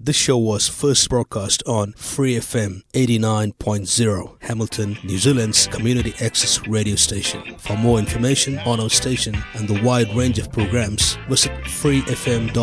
This 0.00 0.14
show 0.14 0.38
was 0.38 0.68
first 0.68 1.08
broadcast 1.08 1.64
on 1.66 1.92
Free 1.94 2.36
FM 2.36 2.82
89.0, 2.92 4.36
Hamilton, 4.42 4.96
New 5.02 5.18
Zealand's 5.18 5.66
community 5.66 6.14
access 6.20 6.64
radio 6.68 6.94
station. 6.94 7.56
For 7.58 7.76
more 7.76 7.98
information 7.98 8.60
on 8.60 8.78
our 8.78 8.90
station 8.90 9.36
and 9.54 9.66
the 9.66 9.82
wide 9.82 10.14
range 10.14 10.38
of 10.38 10.52
programs, 10.52 11.18
visit 11.28 11.50
freefm.org.nz. 11.64 12.54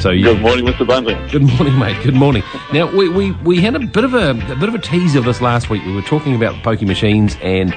So 0.00 0.10
you, 0.10 0.22
Good 0.22 0.40
morning, 0.40 0.64
Mr. 0.64 0.86
Bunting. 0.86 1.26
Good 1.26 1.42
morning, 1.42 1.76
mate. 1.76 2.00
Good 2.04 2.14
morning. 2.14 2.44
Now 2.72 2.88
we, 2.94 3.08
we, 3.08 3.32
we 3.32 3.60
had 3.60 3.74
a 3.74 3.80
bit 3.80 4.04
of 4.04 4.14
a, 4.14 4.30
a 4.30 4.56
bit 4.56 4.68
of 4.68 4.76
a 4.76 4.78
tease 4.78 5.16
of 5.16 5.24
this 5.24 5.40
last 5.40 5.70
week. 5.70 5.84
We 5.84 5.92
were 5.92 6.02
talking 6.02 6.36
about 6.36 6.54
the 6.54 6.60
pokie 6.60 6.86
machines, 6.86 7.36
and 7.42 7.74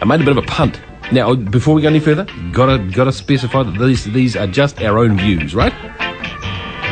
I 0.00 0.04
made 0.04 0.20
a 0.20 0.24
bit 0.24 0.36
of 0.36 0.44
a 0.44 0.46
punt. 0.46 0.80
Now, 1.10 1.34
before 1.34 1.74
we 1.74 1.82
go 1.82 1.88
any 1.88 1.98
further, 1.98 2.24
gotta 2.52 2.78
gotta 2.78 3.10
specify 3.10 3.64
that 3.64 3.78
these 3.84 4.04
these 4.04 4.36
are 4.36 4.46
just 4.46 4.80
our 4.80 4.98
own 4.98 5.16
views, 5.16 5.56
right? 5.56 5.72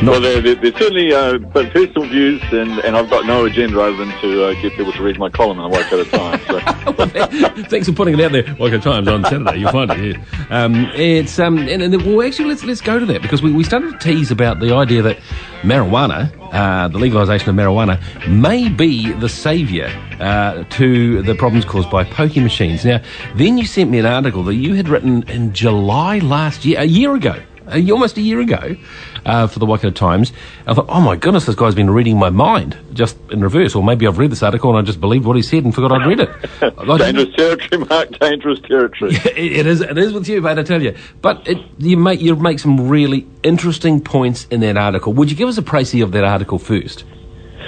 Well, 0.02 0.20
they're, 0.20 0.40
they're, 0.40 0.54
they're 0.56 0.72
certainly 0.72 1.12
uh, 1.12 1.38
but 1.38 1.72
personal 1.72 2.08
views, 2.08 2.42
and, 2.52 2.78
and 2.80 2.96
I've 2.96 3.08
got 3.08 3.26
no 3.26 3.46
agenda 3.46 3.80
other 3.80 3.96
than 3.96 4.10
to 4.20 4.44
uh, 4.44 4.54
get 4.60 4.72
people 4.74 4.92
to 4.92 5.02
read 5.02 5.18
my 5.18 5.30
column 5.30 5.58
in 5.58 5.70
the 5.70 5.76
Waikato 5.76 6.04
Times. 6.04 6.42
So. 6.46 7.62
Thanks 7.68 7.88
for 7.88 7.94
putting 7.94 8.18
it 8.18 8.20
out 8.20 8.32
there, 8.32 8.44
Waikato 8.58 8.92
Times 8.92 9.08
on 9.08 9.24
Saturday. 9.24 9.58
You'll 9.60 9.72
find 9.72 9.90
it. 9.92 10.16
Yeah. 10.16 10.64
Um, 10.64 10.90
it's 10.94 11.38
um, 11.38 11.58
and, 11.58 11.82
and 11.82 12.02
well, 12.02 12.26
actually, 12.26 12.48
let's 12.48 12.64
let's 12.64 12.80
go 12.80 12.98
to 12.98 13.06
that 13.06 13.22
because 13.22 13.42
we, 13.42 13.52
we 13.52 13.64
started 13.64 13.92
to 13.92 13.98
tease 13.98 14.30
about 14.30 14.60
the 14.60 14.74
idea 14.74 15.00
that 15.02 15.18
marijuana, 15.62 16.30
uh, 16.52 16.88
the 16.88 16.98
legalisation 16.98 17.48
of 17.48 17.54
marijuana, 17.54 17.98
may 18.28 18.68
be 18.68 19.12
the 19.12 19.28
saviour 19.28 19.88
uh, 20.20 20.64
to 20.70 21.22
the 21.22 21.34
problems 21.34 21.64
caused 21.64 21.90
by 21.90 22.04
pokie 22.04 22.42
machines. 22.42 22.84
Now, 22.84 23.00
then 23.36 23.58
you 23.58 23.66
sent 23.66 23.90
me 23.90 23.98
an 23.98 24.06
article 24.06 24.42
that 24.44 24.54
you 24.54 24.74
had 24.74 24.88
written 24.88 25.22
in 25.28 25.52
July 25.52 26.18
last 26.18 26.64
year, 26.64 26.80
a 26.80 26.84
year 26.84 27.14
ago, 27.14 27.42
uh, 27.68 27.80
almost 27.90 28.18
a 28.18 28.20
year 28.20 28.40
ago, 28.40 28.76
uh, 29.24 29.46
for 29.46 29.58
the 29.58 29.66
Waikato 29.66 29.90
Times. 29.90 30.32
I 30.66 30.74
thought, 30.74 30.86
oh 30.88 31.00
my 31.00 31.16
goodness, 31.16 31.46
this 31.46 31.54
guy's 31.54 31.74
been 31.74 31.90
reading 31.90 32.18
my 32.18 32.30
mind 32.30 32.76
just 32.92 33.16
in 33.30 33.42
reverse, 33.42 33.74
or 33.74 33.82
maybe 33.82 34.06
I've 34.06 34.18
read 34.18 34.30
this 34.30 34.42
article 34.42 34.70
and 34.70 34.78
I 34.78 34.82
just 34.82 35.00
believed 35.00 35.24
what 35.24 35.36
he 35.36 35.42
said 35.42 35.64
and 35.64 35.74
forgot 35.74 35.92
I'd 35.92 36.06
read 36.06 36.20
it. 36.20 36.30
Dangerous 36.98 37.34
territory, 37.34 37.84
Mark. 37.88 38.18
Dangerous 38.18 38.60
territory. 38.60 39.14
it, 39.36 39.52
it 39.52 39.66
is. 39.66 39.80
It 39.80 39.98
is 39.98 40.12
with 40.12 40.28
you, 40.28 40.40
mate. 40.40 40.58
I 40.58 40.62
tell 40.62 40.82
you. 40.82 40.96
But 41.22 41.46
it, 41.46 41.58
you 41.78 41.96
make 41.96 42.20
you 42.20 42.36
make 42.36 42.58
some 42.58 42.88
really 42.88 43.26
interesting 43.42 44.00
points 44.00 44.46
in 44.50 44.60
that 44.60 44.76
article. 44.76 45.12
Would 45.14 45.30
you 45.30 45.36
give 45.36 45.48
us 45.48 45.58
a 45.58 45.62
précis 45.62 46.02
of 46.02 46.12
that 46.12 46.24
article 46.24 46.58
first? 46.58 47.04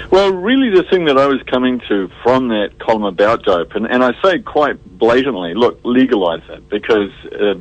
Well, 0.09 0.31
really, 0.31 0.69
the 0.69 0.83
thing 0.83 1.05
that 1.05 1.17
I 1.17 1.27
was 1.27 1.41
coming 1.43 1.81
to 1.89 2.09
from 2.23 2.47
that 2.47 2.79
column 2.79 3.03
about 3.03 3.43
dope, 3.43 3.75
and, 3.75 3.85
and 3.85 4.03
I 4.03 4.13
say 4.23 4.39
quite 4.39 4.83
blatantly, 4.97 5.53
look, 5.53 5.81
legalise 5.83 6.43
it 6.49 6.69
because 6.69 7.11
uh, 7.25 7.55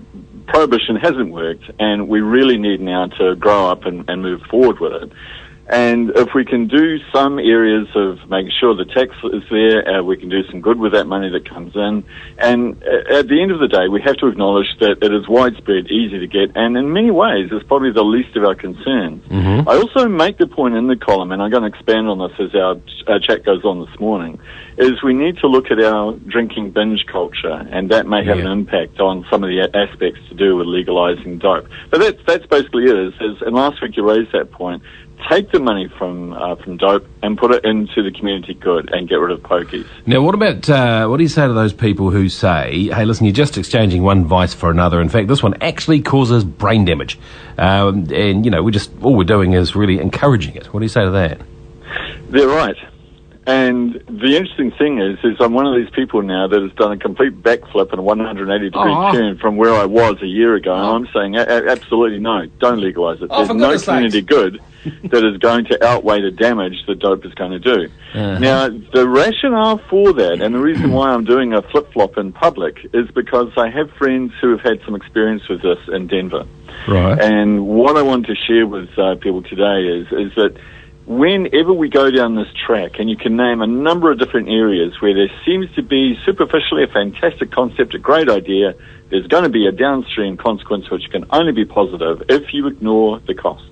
prohibition 0.47 0.95
hasn't 0.97 1.33
worked, 1.33 1.65
and 1.81 2.09
we 2.09 2.21
really 2.21 2.57
need 2.57 2.81
now 2.81 3.09
to 3.09 3.35
grow 3.35 3.69
up 3.69 3.85
and, 3.85 4.09
and 4.09 4.23
move 4.23 4.43
forward 4.43 4.79
with 4.79 4.93
it. 4.93 5.13
And 5.69 6.11
if 6.11 6.33
we 6.33 6.45
can 6.45 6.69
do 6.69 6.99
some 7.13 7.41
areas 7.41 7.89
of 7.97 8.19
making 8.31 8.53
sure 8.61 8.77
the 8.77 8.85
tax 8.85 9.11
is 9.33 9.43
there, 9.51 9.99
uh, 9.99 10.03
we 10.03 10.17
can 10.17 10.29
do 10.29 10.45
some 10.49 10.61
good 10.61 10.79
with 10.79 10.93
that 10.93 11.07
money 11.07 11.29
that 11.31 11.49
comes 11.49 11.75
in. 11.75 12.05
And 12.39 12.81
uh, 12.85 13.19
at 13.19 13.27
the 13.27 13.43
end 13.43 13.51
of 13.51 13.59
the 13.59 13.67
day, 13.67 13.89
we 13.89 14.01
have 14.03 14.17
to 14.19 14.29
acknowledge 14.29 14.69
that 14.79 15.03
it 15.03 15.13
is 15.13 15.29
widespread, 15.29 15.91
easy 15.91 16.21
to 16.21 16.27
get, 16.29 16.57
and 16.57 16.77
in 16.77 16.93
many 16.93 17.11
ways, 17.11 17.49
it's 17.51 17.67
probably 17.67 17.91
the 17.91 18.05
least 18.05 18.37
of 18.37 18.45
our 18.45 18.55
concerns. 18.55 19.25
Mm-hmm. 19.25 19.69
I 19.69 19.75
also 19.75 20.09
make 20.09 20.39
the 20.39 20.47
point 20.47 20.77
in 20.77 20.87
the 20.87 20.97
column, 20.97 21.33
and 21.33 21.43
I'm 21.43 21.51
going 21.51 21.63
to 21.65 21.69
expand 21.69 22.07
on 22.09 22.19
this 22.19 22.39
as 22.39 22.55
our, 22.55 22.77
our 23.09 23.19
chat 23.19 23.45
goes 23.45 23.65
on 23.65 23.85
this 23.85 23.99
morning, 23.99 24.39
is 24.79 25.03
we 25.03 25.15
need 25.15 25.39
to 25.39 25.49
look 25.49 25.73
at 25.73 25.81
our 25.83 26.13
drinking 26.13 26.71
binge 26.71 27.07
culture, 27.07 27.67
and 27.73 27.91
that 27.91 28.07
may 28.07 28.25
have 28.25 28.39
Yeah. 28.39 28.45
an 28.47 28.53
impact 28.53 29.01
on 29.01 29.27
some 29.31 29.43
of 29.43 29.49
the 29.49 29.69
aspects 29.75 30.21
to 30.29 30.35
do 30.35 30.55
with 30.57 30.69
legalizing 30.69 31.39
dope. 31.39 31.67
But 31.91 32.01
that's 32.01 32.21
that's 32.27 32.47
basically 32.47 32.85
it. 32.85 32.97
Is, 32.97 33.15
is 33.21 33.43
and 33.43 33.57
last 33.57 33.83
week 33.83 33.97
you 33.97 34.09
raised 34.09 34.33
that 34.33 34.53
point. 34.53 34.83
Take 35.29 35.51
the 35.51 35.59
money 35.59 35.89
from 35.99 36.33
uh, 36.35 36.55
from 36.57 36.77
dope 36.77 37.07
and 37.23 37.37
put 37.37 37.51
it 37.51 37.65
into 37.65 38.03
the 38.03 38.13
community 38.13 38.55
good, 38.55 38.93
and 38.93 39.09
get 39.09 39.17
rid 39.17 39.33
of 39.33 39.41
pokies. 39.41 39.87
Now, 40.07 40.23
what 40.23 40.37
about 40.37 40.71
uh, 40.71 41.09
what 41.09 41.17
do 41.17 41.25
you 41.25 41.29
say 41.29 41.47
to 41.47 41.53
those 41.53 41.73
people 41.73 42.11
who 42.11 42.29
say, 42.29 42.89
"Hey, 42.93 43.05
listen, 43.05 43.27
you're 43.27 43.33
just 43.33 43.59
exchanging 43.59 44.05
one 44.05 44.25
vice 44.25 44.55
for 44.55 44.71
another. 44.71 45.01
In 45.01 45.09
fact, 45.09 45.27
this 45.27 45.43
one 45.43 45.55
actually 45.61 46.01
causes 46.01 46.45
brain 46.45 46.85
damage, 46.85 47.19
um, 47.59 48.07
and 48.13 48.45
you 48.45 48.51
know, 48.53 48.63
we 48.63 48.71
just 48.71 48.93
all 49.03 49.17
we're 49.17 49.25
doing 49.25 49.53
is 49.55 49.75
really 49.75 49.99
encouraging 49.99 50.55
it." 50.55 50.67
What 50.73 50.81
do 50.81 50.85
you 50.85 50.91
say 50.91 51.05
to 51.05 51.11
that? 51.11 51.41
They're 52.31 52.47
right. 52.47 52.77
And 53.47 53.95
the 54.09 54.37
interesting 54.37 54.73
thing 54.73 54.99
is, 54.99 55.19
is 55.23 55.37
I'm 55.39 55.53
one 55.53 55.67
of 55.67 55.77
these 55.77 55.91
people 55.91 56.21
now 56.23 56.49
that 56.49 56.61
has 56.61 56.73
done 56.73 56.93
a 56.93 56.97
complete 56.97 57.43
backflip 57.43 57.91
and 57.93 58.01
a 58.01 58.03
180 58.03 58.65
degree 58.65 58.81
Aw. 58.81 59.13
turn 59.13 59.39
from 59.39 59.57
where 59.57 59.73
I 59.73 59.85
was 59.85 60.21
a 60.21 60.27
year 60.27 60.57
ago. 60.57 60.75
And 60.75 61.07
I'm 61.07 61.13
saying, 61.15 61.37
a- 61.37 61.43
a- 61.43 61.71
absolutely 61.71 62.19
no, 62.19 62.47
don't 62.59 62.81
legalise 62.81 63.23
it. 63.23 63.29
Oh, 63.31 63.45
There's 63.45 63.57
no 63.57 63.79
community 63.79 64.19
sakes. 64.21 64.27
good 64.27 64.61
that 65.11 65.25
is 65.25 65.39
going 65.39 65.65
to 65.67 65.85
outweigh 65.85 66.23
the 66.23 66.33
damage 66.33 66.85
that 66.89 66.99
dope 66.99 67.25
is 67.25 67.35
going 67.35 67.53
to 67.53 67.59
do. 67.61 67.89
Uh-huh. 68.15 68.39
Now, 68.41 68.69
the 68.69 69.09
rationale 69.09 69.79
for 69.89 70.13
that, 70.15 70.43
and 70.43 70.53
the 70.53 70.61
reason 70.61 70.91
why 70.91 71.11
I'm 71.11 71.25
doing 71.25 71.53
a 71.53 71.63
flip 71.63 71.93
flop 71.93 72.19
in 72.19 72.33
public, 72.33 72.79
is 72.93 73.09
because 73.13 73.53
I 73.57 73.69
have 73.71 73.91
friends 73.93 74.33
who 74.41 74.51
have 74.51 74.61
had 74.61 74.81
some 74.85 74.97
experience 74.97 75.49
with 75.49 75.63
this 75.63 75.79
in 75.89 76.09
Denver. 76.09 76.47
Right. 76.89 77.21
And 77.21 77.67
what 77.67 77.97
I 77.97 78.03
want 78.03 78.27
to 78.27 78.35
share 78.35 78.67
with 78.67 78.89
uh, 78.99 79.15
people 79.17 79.43
today 79.43 79.87
is 79.87 80.07
is 80.13 80.35
that 80.35 80.57
whenever 81.07 81.73
we 81.73 81.89
go 81.89 82.11
down 82.11 82.35
this 82.35 82.49
track, 82.67 82.99
and 82.99 83.09
you 83.09 83.17
can 83.17 83.37
name 83.37 83.63
a 83.63 83.67
number 83.67 84.11
of 84.11 84.19
different 84.19 84.49
areas 84.49 85.01
where 85.01 85.15
there 85.15 85.31
seems 85.45 85.73
to 85.77 85.83
be 85.83 86.19
superficially 86.25 86.83
a 86.83 86.89
fantastic 86.89 87.51
concept, 87.51 87.95
a 87.95 87.99
great 87.99 88.29
idea, 88.29 88.75
there's 89.11 89.27
going 89.29 89.45
to 89.45 89.49
be 89.49 89.67
a 89.67 89.73
downstream 89.73 90.37
consequence 90.37 90.91
which 90.91 91.09
can 91.11 91.25
only 91.31 91.53
be 91.53 91.65
positive 91.65 92.23
if 92.29 92.53
you 92.53 92.67
ignore 92.67 93.21
the 93.21 93.35
costs. 93.35 93.69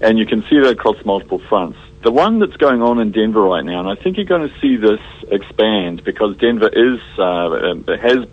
And 0.00 0.18
you 0.18 0.26
can 0.26 0.42
see 0.48 0.58
that 0.60 0.70
across 0.70 0.96
multiple 1.04 1.40
fronts. 1.48 1.78
The 2.02 2.10
one 2.10 2.38
that's 2.38 2.56
going 2.56 2.82
on 2.82 2.98
in 3.00 3.12
Denver 3.12 3.42
right 3.42 3.64
now, 3.64 3.80
and 3.80 3.88
I 3.88 3.94
think 4.02 4.16
you're 4.16 4.26
going 4.26 4.48
to 4.48 4.60
see 4.60 4.76
this 4.76 5.00
expand 5.30 6.04
because 6.04 6.36
Denver 6.36 6.68
is 6.68 7.00
uh, 7.18 7.74
has 8.00 8.26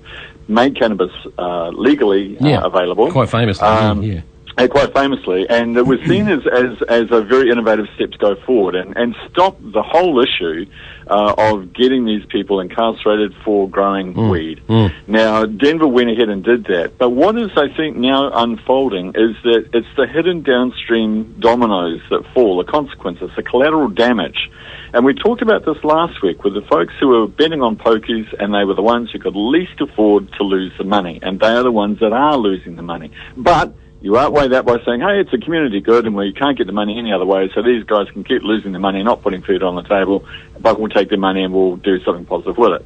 made 0.48 0.78
cannabis 0.78 1.12
uh, 1.38 1.70
legally 1.70 2.38
uh, 2.38 2.48
Yeah. 2.48 2.62
available. 2.66 3.12
Quite 3.12 3.30
famously, 3.30 3.66
Um, 3.66 4.04
yeah. 4.04 4.22
Uh, 4.58 4.68
quite 4.68 4.94
famously, 4.94 5.48
and 5.50 5.78
it 5.78 5.86
was 5.86 6.00
seen 6.08 6.28
as, 6.28 6.42
as, 6.48 6.82
as 6.88 7.12
a 7.12 7.22
very 7.22 7.50
innovative 7.50 7.88
step 7.96 8.12
to 8.12 8.18
go 8.18 8.36
forward 8.46 8.76
and, 8.76 8.96
and 8.98 9.16
stop 9.30 9.58
the 9.62 9.82
whole 9.82 10.22
issue 10.22 10.66
uh, 11.08 11.34
of 11.38 11.74
getting 11.74 12.06
these 12.06 12.26
people 12.28 12.60
incarcerated 12.60 13.34
for 13.44 13.70
growing 13.70 14.14
weed. 14.30 14.62
mm. 14.68 14.94
Now, 15.08 15.46
Denver 15.46 15.88
went 15.88 16.10
ahead 16.10 16.30
and 16.30 16.44
did 16.44 16.66
that, 16.66 16.98
but 16.98 17.10
what 17.10 17.38
is, 17.38 17.52
I 17.56 17.68
think, 17.76 17.98
now 17.98 18.32
unfolding 18.34 19.10
is 19.10 19.36
that 19.44 19.70
it's 19.74 19.88
the 19.98 20.08
hidden 20.08 20.44
downstream 20.44 21.36
dominoes 21.40 22.02
that 22.10 22.24
fall, 22.34 22.64
the 22.64 22.72
consequences, 22.72 23.32
the 23.36 23.44
collateral 23.44 23.90
damage. 23.90 24.50
And 24.94 25.06
we 25.06 25.14
talked 25.14 25.42
about 25.42 25.66
this 25.66 25.82
last 25.86 26.22
week 26.22 26.44
with 26.44 26.54
the 26.54 26.62
folks 26.64 26.94
who 27.00 27.08
were 27.08 27.28
betting 27.28 27.62
on 27.62 27.78
pokies, 27.78 28.28
and 28.40 28.54
they 28.54 28.66
were 28.66 28.74
the 28.74 28.82
ones 28.82 29.10
who 29.12 29.20
could 29.20 29.36
least 29.36 29.80
afford 29.80 30.32
to 30.34 30.44
lose 30.44 30.74
the 30.78 30.84
money, 30.84 31.20
and 31.22 31.40
they 31.40 31.48
are 31.48 31.64
the 31.64 31.72
ones 31.72 32.00
that 32.00 32.12
are 32.12 32.36
losing 32.36 32.76
the 32.76 32.82
money. 32.82 33.12
But 33.38 33.74
you 34.02 34.18
outweigh 34.18 34.48
that 34.50 34.66
by 34.66 34.78
saying, 34.84 35.00
hey, 35.00 35.20
it's 35.20 35.32
a 35.32 35.38
community 35.38 35.80
good 35.80 36.06
and 36.06 36.16
we 36.16 36.34
can't 36.34 36.58
get 36.58 36.68
the 36.68 36.74
money 36.74 36.98
any 36.98 37.14
other 37.14 37.26
way, 37.26 37.52
so 37.54 37.62
these 37.62 37.84
guys 37.84 38.10
can 38.12 38.24
keep 38.24 38.42
losing 38.42 38.72
the 38.72 38.80
money 38.80 39.00
and 39.00 39.06
not 39.06 39.22
putting 39.22 39.42
food 39.42 39.62
on 39.62 39.76
the 39.76 39.84
table, 39.84 40.26
but 40.60 40.80
we'll 40.80 40.90
take 40.90 41.10
their 41.10 41.20
money 41.20 41.44
and 41.44 41.54
we'll 41.54 41.76
do 41.78 42.04
something 42.04 42.26
positive 42.26 42.58
with 42.58 42.74
it. 42.74 42.86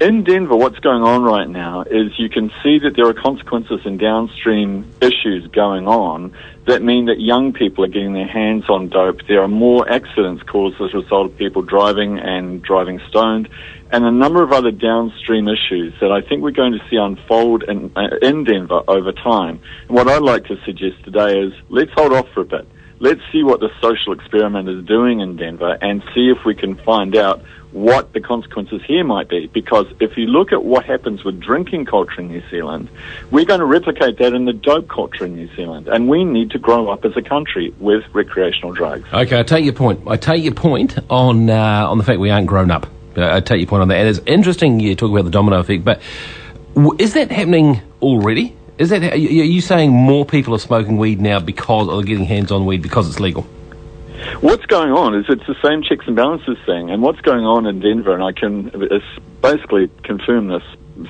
In 0.00 0.24
Denver, 0.24 0.56
what's 0.56 0.80
going 0.80 1.04
on 1.04 1.22
right 1.22 1.48
now 1.48 1.82
is 1.82 2.18
you 2.18 2.28
can 2.28 2.50
see 2.64 2.80
that 2.80 2.96
there 2.96 3.06
are 3.06 3.14
consequences 3.14 3.80
and 3.84 3.96
downstream 3.96 4.90
issues 5.00 5.46
going 5.52 5.86
on 5.86 6.34
that 6.66 6.82
mean 6.82 7.06
that 7.06 7.20
young 7.20 7.52
people 7.52 7.84
are 7.84 7.88
getting 7.88 8.12
their 8.12 8.26
hands 8.26 8.64
on 8.68 8.88
dope. 8.88 9.24
There 9.28 9.40
are 9.40 9.48
more 9.48 9.88
accidents 9.88 10.42
caused 10.42 10.80
as 10.80 10.92
a 10.94 10.98
result 10.98 11.30
of 11.30 11.38
people 11.38 11.62
driving 11.62 12.18
and 12.18 12.60
driving 12.60 13.00
stoned, 13.08 13.48
and 13.92 14.04
a 14.04 14.10
number 14.10 14.42
of 14.42 14.50
other 14.50 14.72
downstream 14.72 15.46
issues 15.46 15.94
that 16.00 16.10
I 16.10 16.22
think 16.22 16.42
we're 16.42 16.50
going 16.50 16.72
to 16.72 16.84
see 16.90 16.96
unfold 16.96 17.62
in, 17.62 17.92
uh, 17.94 18.16
in 18.20 18.42
Denver 18.42 18.82
over 18.88 19.12
time. 19.12 19.60
And 19.86 19.96
what 19.96 20.08
I'd 20.08 20.22
like 20.22 20.46
to 20.46 20.56
suggest 20.64 21.04
today 21.04 21.38
is 21.38 21.52
let's 21.68 21.92
hold 21.92 22.12
off 22.12 22.28
for 22.34 22.40
a 22.40 22.44
bit. 22.44 22.66
Let's 22.98 23.20
see 23.30 23.44
what 23.44 23.60
the 23.60 23.70
social 23.80 24.12
experiment 24.12 24.68
is 24.68 24.84
doing 24.86 25.20
in 25.20 25.36
Denver 25.36 25.78
and 25.80 26.02
see 26.14 26.30
if 26.30 26.44
we 26.44 26.56
can 26.56 26.74
find 26.74 27.14
out 27.14 27.44
what 27.74 28.12
the 28.12 28.20
consequences 28.20 28.80
here 28.86 29.04
might 29.04 29.28
be. 29.28 29.48
Because 29.48 29.86
if 30.00 30.16
you 30.16 30.26
look 30.26 30.52
at 30.52 30.64
what 30.64 30.84
happens 30.84 31.24
with 31.24 31.40
drinking 31.40 31.86
culture 31.86 32.20
in 32.20 32.28
New 32.28 32.42
Zealand, 32.48 32.88
we're 33.30 33.44
going 33.44 33.60
to 33.60 33.66
replicate 33.66 34.16
that 34.18 34.32
in 34.32 34.44
the 34.44 34.52
dope 34.52 34.88
culture 34.88 35.26
in 35.26 35.34
New 35.34 35.54
Zealand. 35.56 35.88
And 35.88 36.08
we 36.08 36.24
need 36.24 36.52
to 36.52 36.58
grow 36.58 36.88
up 36.88 37.04
as 37.04 37.16
a 37.16 37.22
country 37.22 37.74
with 37.80 38.04
recreational 38.12 38.72
drugs. 38.72 39.06
Okay, 39.12 39.38
I 39.38 39.42
take 39.42 39.64
your 39.64 39.74
point. 39.74 40.00
I 40.06 40.16
take 40.16 40.44
your 40.44 40.54
point 40.54 40.96
on 41.10 41.50
uh, 41.50 41.90
on 41.90 41.98
the 41.98 42.04
fact 42.04 42.20
we 42.20 42.30
aren't 42.30 42.46
grown 42.46 42.70
up. 42.70 42.86
Uh, 43.16 43.34
I 43.34 43.40
take 43.40 43.60
your 43.60 43.68
point 43.68 43.82
on 43.82 43.88
that. 43.88 43.98
And 43.98 44.08
it's 44.08 44.20
interesting 44.24 44.78
you 44.80 44.94
talk 44.94 45.10
about 45.10 45.24
the 45.24 45.30
domino 45.30 45.58
effect, 45.58 45.84
but 45.84 46.00
is 46.98 47.14
that 47.14 47.30
happening 47.30 47.80
already? 48.00 48.56
Is 48.78 48.90
that 48.90 49.02
are 49.02 49.16
you 49.16 49.60
saying 49.60 49.92
more 49.92 50.24
people 50.24 50.54
are 50.54 50.58
smoking 50.58 50.96
weed 50.96 51.20
now 51.20 51.38
because 51.38 51.88
or 51.88 52.02
getting 52.02 52.24
hands 52.24 52.50
on 52.50 52.66
weed 52.66 52.82
because 52.82 53.08
it's 53.08 53.20
legal? 53.20 53.46
What's 54.40 54.66
going 54.66 54.92
on 54.92 55.14
is 55.14 55.26
it's 55.28 55.46
the 55.46 55.56
same 55.62 55.82
checks 55.82 56.06
and 56.06 56.16
balances 56.16 56.58
thing, 56.66 56.90
and 56.90 57.02
what's 57.02 57.20
going 57.20 57.44
on 57.44 57.66
in 57.66 57.80
Denver, 57.80 58.12
and 58.14 58.22
I 58.22 58.32
can 58.32 58.70
basically 59.42 59.90
confirm 60.02 60.48
this 60.48 60.62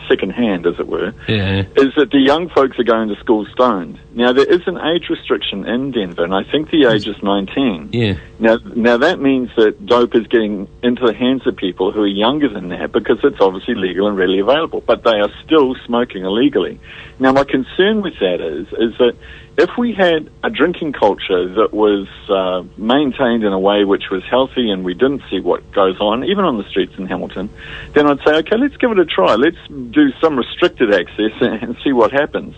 secondhand, 0.09 0.67
as 0.67 0.79
it 0.81 0.89
were, 0.89 1.13
Yeah. 1.29 1.65
is 1.77 1.95
that 1.97 2.11
the 2.11 2.19
young 2.19 2.49
folks 2.49 2.79
are 2.79 2.85
going 2.85 3.09
to 3.09 3.17
school 3.17 3.45
stoned. 3.53 3.99
Now 4.15 4.33
there 4.33 4.47
is 4.51 4.67
an 4.67 4.79
age 4.79 5.11
restriction 5.11 5.67
in 5.67 5.91
Denver, 5.91 6.25
and 6.25 6.35
I 6.35 6.43
think 6.43 6.71
the 6.71 6.87
age 6.87 7.07
is 7.07 7.23
19. 7.23 7.91
Yeah. 7.93 8.15
Now, 8.39 8.59
now 8.75 8.97
that 8.97 9.21
means 9.21 9.51
that 9.57 9.85
dope 9.85 10.15
is 10.15 10.27
getting 10.29 10.69
into 10.83 11.07
the 11.07 11.13
hands 11.13 11.47
of 11.47 11.57
people 11.57 11.93
who 11.93 12.03
are 12.03 12.07
younger 12.07 12.49
than 12.49 12.71
that 12.71 12.93
because 12.93 13.19
it's 13.23 13.41
obviously 13.41 13.75
legal 13.75 14.09
and 14.09 14.17
readily 14.17 14.39
available, 14.39 14.83
but 14.87 15.05
they 15.05 15.21
are 15.21 15.31
still 15.45 15.75
smoking 15.85 16.25
illegally. 16.25 16.81
Now, 17.19 17.33
my 17.33 17.45
concern 17.45 18.01
with 18.01 18.19
that 18.21 18.41
is, 18.41 18.67
is 18.79 18.97
that 18.99 19.15
if 19.57 19.71
we 19.79 19.93
had 19.93 20.31
a 20.43 20.51
drinking 20.51 20.93
culture 20.93 21.55
that 21.55 21.73
was 21.73 22.09
uh, 22.29 22.65
maintained 22.77 23.45
in 23.45 23.53
a 23.53 23.59
way 23.59 23.85
which 23.85 24.11
was 24.11 24.23
healthy 24.29 24.71
and 24.71 24.85
we 24.85 24.95
didn't 24.95 25.23
see 25.31 25.41
what 25.41 25.71
goes 25.73 26.01
on, 26.01 26.25
even 26.25 26.45
on 26.45 26.59
the 26.59 26.69
streets 26.69 26.93
in 26.99 27.07
Hamilton, 27.07 27.49
then 27.95 28.07
I'd 28.07 28.19
say, 28.27 28.35
okay, 28.39 28.57
let's 28.57 28.77
give 28.77 28.91
it 28.91 28.99
a 28.99 29.05
try. 29.05 29.35
Let's 29.37 29.57
do 29.69 30.11
some 30.21 30.37
restricted 30.37 30.93
access 30.93 31.33
and, 31.41 31.63
and 31.63 31.77
see 31.85 31.93
what 31.93 32.11
happens. 32.11 32.55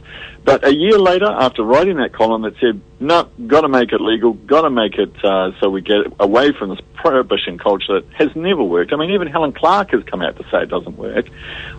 But 0.46 0.64
a 0.64 0.72
year 0.72 0.96
later, 0.96 1.26
after 1.26 1.64
writing 1.64 1.96
that 1.96 2.12
column 2.12 2.43
that 2.43 2.54
said, 2.60 2.81
no, 3.00 3.28
got 3.48 3.62
to 3.62 3.69
make 3.69 3.90
it 3.90 4.00
legal, 4.00 4.34
got 4.34 4.62
to 4.62 4.70
make 4.70 4.94
it 4.94 5.12
uh, 5.25 5.50
so 5.58 5.69
we 5.69 5.81
get 5.81 6.06
away 6.20 6.52
from 6.52 6.70
this 6.70 6.78
prohibition 6.94 7.58
culture 7.58 8.00
that 8.00 8.06
has 8.12 8.34
never 8.37 8.62
worked. 8.62 8.93
I 8.93 8.96
mean, 8.96 9.10
even 9.10 9.26
Helen 9.26 9.52
Clark 9.52 9.90
has 9.90 10.04
come 10.04 10.22
out 10.22 10.37
to 10.37 10.44
say 10.44 10.62
it 10.62 10.69
doesn't 10.69 10.96
work. 10.96 11.26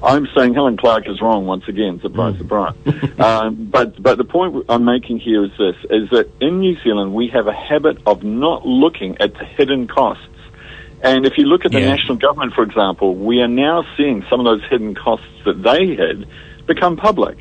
I'm 0.03 0.27
saying 0.35 0.53
Helen 0.53 0.75
Clark 0.75 1.07
is 1.07 1.21
wrong 1.21 1.45
once 1.45 1.63
again. 1.69 2.01
Surprise, 2.01 2.37
surprise. 2.37 2.75
um, 3.19 3.69
but 3.71 4.03
but 4.03 4.17
the 4.17 4.25
point 4.25 4.65
I'm 4.67 4.83
making 4.83 5.19
here 5.19 5.45
is 5.45 5.51
this: 5.57 5.77
is 5.89 6.09
that 6.09 6.29
in 6.41 6.59
New 6.59 6.77
Zealand 6.83 7.13
we 7.13 7.29
have 7.29 7.47
a 7.47 7.53
habit 7.53 7.99
of 8.05 8.21
not 8.23 8.67
looking 8.67 9.15
at 9.21 9.33
the 9.33 9.45
hidden 9.45 9.87
costs. 9.87 10.25
And 11.01 11.25
if 11.25 11.37
you 11.37 11.45
look 11.45 11.63
at 11.65 11.71
the 11.71 11.79
Yeah. 11.79 11.95
national 11.95 12.17
government, 12.17 12.53
for 12.53 12.63
example, 12.63 13.15
we 13.15 13.39
are 13.41 13.47
now 13.47 13.85
seeing 13.95 14.25
some 14.29 14.41
of 14.41 14.45
those 14.45 14.69
hidden 14.69 14.93
costs 14.93 15.25
that 15.45 15.63
they 15.63 15.95
had 15.95 16.27
become 16.65 16.97
public. 16.97 17.37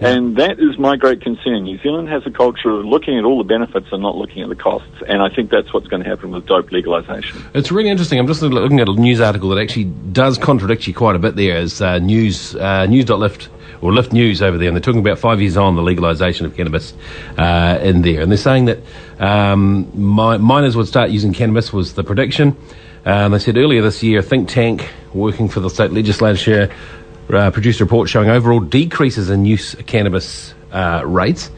And 0.00 0.36
that 0.36 0.60
is 0.60 0.78
my 0.78 0.96
great 0.96 1.20
concern. 1.22 1.64
New 1.64 1.78
Zealand 1.78 2.08
has 2.08 2.24
a 2.24 2.30
culture 2.30 2.70
of 2.70 2.84
looking 2.84 3.18
at 3.18 3.24
all 3.24 3.38
the 3.38 3.44
benefits 3.44 3.86
and 3.90 4.00
not 4.00 4.16
looking 4.16 4.42
at 4.42 4.48
the 4.48 4.54
costs. 4.54 5.02
And 5.08 5.20
I 5.20 5.28
think 5.28 5.50
that's 5.50 5.72
what's 5.72 5.88
going 5.88 6.04
to 6.04 6.08
happen 6.08 6.30
with 6.30 6.46
dope 6.46 6.70
legalization. 6.70 7.44
It's 7.52 7.72
really 7.72 7.90
interesting. 7.90 8.18
I'm 8.20 8.28
just 8.28 8.40
looking 8.40 8.78
at 8.78 8.88
a 8.88 8.92
news 8.92 9.20
article 9.20 9.48
that 9.50 9.60
actually 9.60 9.84
does 9.84 10.38
contradict 10.38 10.86
you 10.86 10.94
quite 10.94 11.16
a 11.16 11.18
bit 11.18 11.34
there 11.34 11.56
as 11.56 11.82
uh, 11.82 11.98
news, 11.98 12.54
uh, 12.54 12.86
news.lift 12.86 13.48
or 13.80 13.92
Lift 13.92 14.12
News 14.12 14.42
over 14.42 14.58
there, 14.58 14.68
and 14.68 14.76
they're 14.76 14.82
talking 14.82 15.00
about 15.00 15.18
five 15.18 15.40
years 15.40 15.56
on 15.56 15.76
the 15.76 15.82
legalisation 15.82 16.44
of 16.44 16.56
cannabis 16.56 16.94
uh, 17.36 17.78
in 17.80 18.02
there. 18.02 18.22
And 18.22 18.30
they're 18.30 18.36
saying 18.36 18.66
that 18.66 18.78
um, 19.18 19.90
mi- 19.94 20.38
minors 20.38 20.76
would 20.76 20.88
start 20.88 21.10
using 21.10 21.32
cannabis 21.32 21.72
was 21.72 21.94
the 21.94 22.02
prediction. 22.04 22.56
Um, 23.04 23.32
they 23.32 23.38
said 23.38 23.56
earlier 23.56 23.80
this 23.80 24.02
year, 24.02 24.18
a 24.18 24.22
think 24.22 24.48
tank 24.48 24.88
working 25.14 25.48
for 25.48 25.60
the 25.60 25.70
state 25.70 25.92
legislature 25.92 26.70
uh, 27.30 27.50
produced 27.50 27.80
a 27.80 27.84
report 27.84 28.08
showing 28.08 28.28
overall 28.28 28.60
decreases 28.60 29.30
in 29.30 29.44
use 29.44 29.74
of 29.74 29.86
cannabis 29.86 30.54
uh, 30.72 31.02
rates. 31.04 31.50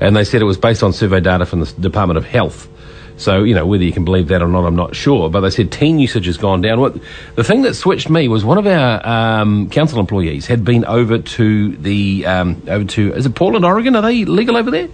And 0.00 0.14
they 0.14 0.24
said 0.24 0.40
it 0.42 0.44
was 0.44 0.58
based 0.58 0.82
on 0.82 0.92
survey 0.92 1.20
data 1.20 1.44
from 1.44 1.60
the 1.60 1.72
Department 1.72 2.18
of 2.18 2.24
Health. 2.24 2.68
So, 3.16 3.42
you 3.42 3.52
know, 3.52 3.66
whether 3.66 3.82
you 3.82 3.92
can 3.92 4.04
believe 4.04 4.28
that 4.28 4.42
or 4.42 4.48
not, 4.48 4.64
I'm 4.64 4.76
not 4.76 4.94
sure. 4.94 5.28
But 5.28 5.40
they 5.40 5.50
said 5.50 5.72
teen 5.72 5.98
usage 5.98 6.26
has 6.26 6.36
gone 6.36 6.60
down. 6.60 6.78
What, 6.78 6.96
the 7.34 7.42
thing 7.42 7.62
that 7.62 7.74
switched 7.74 8.08
me 8.08 8.28
was 8.28 8.44
one 8.44 8.58
of 8.58 8.66
our 8.66 9.04
um, 9.04 9.68
council 9.70 9.98
employees 9.98 10.46
had 10.46 10.64
been 10.64 10.84
over 10.84 11.18
to 11.18 11.76
the, 11.78 12.24
um, 12.26 12.62
over 12.68 12.84
to, 12.84 13.14
is 13.14 13.26
it 13.26 13.34
Portland, 13.34 13.64
Oregon? 13.64 13.96
Are 13.96 14.02
they 14.02 14.24
legal 14.24 14.56
over 14.56 14.70
there? 14.70 14.88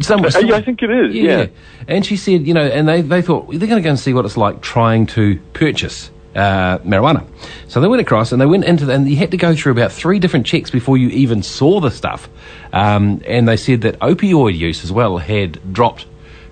Some, 0.00 0.24
Uh, 0.24 0.30
yeah, 0.40 0.56
I 0.56 0.62
think 0.62 0.82
it 0.82 0.90
is, 0.90 1.14
yeah. 1.14 1.46
And 1.86 2.04
she 2.04 2.16
said, 2.16 2.44
you 2.44 2.54
know, 2.54 2.66
and 2.66 2.88
they, 2.88 3.02
they 3.02 3.22
thought 3.22 3.48
they're 3.48 3.68
going 3.68 3.80
to 3.80 3.82
go 3.82 3.90
and 3.90 4.00
see 4.00 4.12
what 4.12 4.24
it's 4.24 4.36
like 4.36 4.60
trying 4.60 5.06
to 5.06 5.38
purchase 5.52 6.10
uh, 6.38 6.78
marijuana. 6.78 7.26
So 7.66 7.80
they 7.80 7.88
went 7.88 8.00
across 8.00 8.32
and 8.32 8.40
they 8.40 8.46
went 8.46 8.64
into, 8.64 8.86
the, 8.86 8.94
and 8.94 9.08
you 9.08 9.16
had 9.16 9.32
to 9.32 9.36
go 9.36 9.54
through 9.54 9.72
about 9.72 9.92
three 9.92 10.18
different 10.18 10.46
checks 10.46 10.70
before 10.70 10.96
you 10.96 11.08
even 11.08 11.42
saw 11.42 11.80
the 11.80 11.90
stuff. 11.90 12.28
Um, 12.72 13.22
and 13.26 13.48
they 13.48 13.56
said 13.56 13.82
that 13.82 13.98
opioid 13.98 14.56
use 14.56 14.84
as 14.84 14.92
well 14.92 15.18
had 15.18 15.72
dropped 15.72 16.06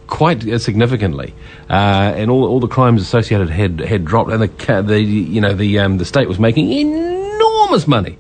quite 0.07 0.47
uh, 0.47 0.59
significantly, 0.59 1.35
uh, 1.71 2.13
and 2.17 2.31
all, 2.31 2.45
all 2.45 2.61
the 2.61 2.69
crimes 2.69 3.03
associated 3.03 3.51
had 3.51 3.81
had 3.81 4.05
dropped, 4.05 4.31
and 4.31 4.43
the 4.43 4.83
the 4.83 5.01
you 5.01 5.41
know 5.41 5.55
the 5.55 5.79
um, 5.81 5.99
the 5.99 6.05
state 6.05 6.29
was 6.29 6.39
making 6.39 6.71
enormous 6.73 7.87
money 7.87 8.19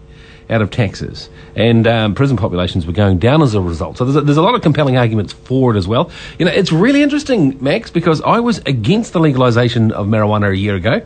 out 0.48 0.62
of 0.62 0.70
taxes, 0.70 1.28
and 1.54 1.87
um, 1.87 2.14
prison 2.14 2.37
populations 2.37 2.87
were 2.87 2.93
going 2.93 3.19
down 3.19 3.43
as 3.43 3.54
a 3.54 3.60
result. 3.60 3.98
So 3.98 4.04
there's 4.04 4.16
a, 4.16 4.20
there's 4.20 4.37
a 4.37 4.43
lot 4.43 4.54
of 4.54 4.62
compelling 4.62 4.96
arguments 4.96 5.32
for 5.32 5.75
it 5.75 5.78
as 5.78 5.88
well. 5.88 6.10
You 6.38 6.46
know, 6.46 6.52
it's 6.52 6.72
really 6.72 7.02
interesting, 7.02 7.62
Max, 7.62 7.90
because 7.90 8.20
I 8.22 8.40
was 8.40 8.58
against 8.66 9.12
the 9.12 9.20
legalization 9.20 9.93
of 9.93 10.06
marijuana 10.06 10.50
a 10.50 10.56
year 10.56 10.76
ago. 10.76 11.02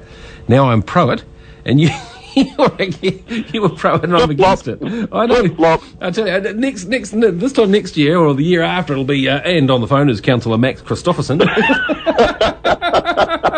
Now 0.48 0.70
I'm 0.70 0.82
pro 0.82 1.10
it, 1.10 1.25
and 1.64 1.81
you. 1.81 1.90
You 2.32 2.46
were, 2.58 2.76
you 3.52 3.60
were 3.60 3.70
pro 3.70 3.96
it 3.96 4.04
and 4.04 4.16
I'm 4.16 4.31
against 4.31 4.69
it. 4.69 4.78
I 4.81 5.26
know. 5.26 5.82
I 6.00 6.12
tell 6.12 6.28
you, 6.28 6.32
uh, 6.32 6.52
next, 6.54 6.84
next, 6.84 7.10
this 7.10 7.52
time 7.52 7.72
next 7.72 7.96
year 7.96 8.19
or 8.19 8.34
the 8.34 8.44
year 8.44 8.62
after, 8.62 8.92
it'll 8.92 9.04
be, 9.04 9.28
uh, 9.28 9.40
and 9.40 9.69
on 9.69 9.81
the 9.81 9.88
phone 9.88 10.08
is 10.08 10.20
Councillor 10.20 10.56
Max 10.56 10.81
Christoffersen. 10.81 11.40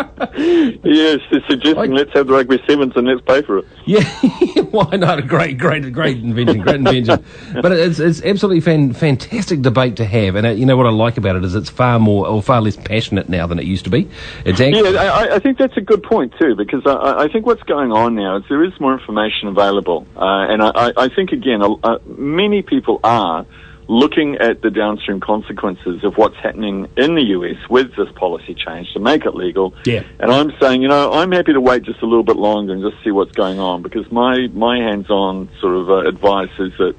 Yes, 0.43 1.19
they're 1.31 1.41
suggesting 1.47 1.75
Like- 1.75 1.89
let's 1.91 2.11
have 2.13 2.27
the 2.27 2.33
rugby 2.33 2.61
sevens 2.67 2.93
and 2.95 3.07
let's 3.07 3.21
pay 3.21 3.41
for 3.41 3.59
it. 3.59 3.65
Yeah, 3.85 4.01
why 4.71 4.95
not? 4.95 5.19
A 5.19 5.21
great, 5.21 5.57
great, 5.57 5.91
great 5.91 6.17
invention, 6.17 6.61
great 6.61 6.75
invention. 6.77 7.23
But 7.61 7.73
it's 7.73 7.99
it's 7.99 8.21
absolutely 8.23 8.61
fan, 8.61 8.93
fantastic 8.93 9.61
debate 9.61 9.97
to 9.97 10.05
have, 10.05 10.35
and 10.35 10.47
uh, 10.47 10.51
you 10.51 10.65
know 10.65 10.77
what 10.77 10.85
I 10.85 10.89
like 10.91 11.17
about 11.17 11.35
it 11.35 11.43
is 11.43 11.53
it's 11.53 11.69
far 11.69 11.99
more 11.99 12.25
or 12.27 12.41
far 12.41 12.61
less 12.61 12.77
passionate 12.77 13.27
now 13.29 13.45
than 13.47 13.59
it 13.59 13.65
used 13.65 13.83
to 13.83 13.89
be. 13.89 14.09
It's 14.45 14.61
actually, 14.61 14.93
Yeah, 14.93 15.01
I, 15.01 15.35
I 15.35 15.39
think 15.39 15.57
that's 15.57 15.75
a 15.75 15.81
good 15.81 16.01
point 16.03 16.33
too, 16.39 16.55
because 16.55 16.83
I, 16.85 17.23
I 17.23 17.27
think 17.27 17.45
what's 17.45 17.63
going 17.63 17.91
on 17.91 18.15
now 18.15 18.37
is 18.37 18.43
there 18.49 18.63
is 18.63 18.71
more 18.79 18.93
information 18.93 19.49
available, 19.49 20.07
uh, 20.15 20.47
and 20.51 20.63
I, 20.63 20.71
I- 20.75 20.93
I 20.97 21.09
think 21.09 21.31
again, 21.33 21.61
uh, 21.61 21.97
many 22.17 22.61
people 22.61 22.99
are 23.03 23.45
looking 23.87 24.35
at 24.37 24.61
the 24.61 24.69
downstream 24.71 25.19
consequences 25.19 26.03
of 26.03 26.15
what's 26.17 26.37
happening 26.37 26.87
in 26.97 27.15
the 27.15 27.21
US 27.37 27.57
with 27.69 27.95
this 27.95 28.09
policy 28.15 28.53
change 28.55 28.91
to 28.93 28.99
make 28.99 29.25
it 29.25 29.35
legal. 29.35 29.73
Yeah. 29.85 30.03
And 30.19 30.31
I'm 30.31 30.51
saying, 30.59 30.81
you 30.81 30.87
know, 30.87 31.11
I'm 31.11 31.31
happy 31.31 31.53
to 31.53 31.61
wait 31.61 31.83
just 31.83 32.01
a 32.01 32.05
little 32.05 32.23
bit 32.23 32.37
longer 32.37 32.73
and 32.73 32.81
just 32.81 33.03
see 33.03 33.11
what's 33.11 33.31
going 33.33 33.59
on, 33.59 33.81
because 33.81 34.09
my 34.11 34.47
my 34.53 34.77
hands-on 34.77 35.49
sort 35.59 35.75
of 35.75 35.89
uh, 35.89 36.07
advice 36.07 36.51
is 36.59 36.71
that. 36.77 36.95